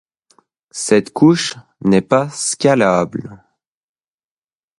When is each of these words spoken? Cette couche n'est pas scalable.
Cette 0.71 1.13
couche 1.13 1.57
n'est 1.81 2.01
pas 2.01 2.27
scalable. 2.31 3.43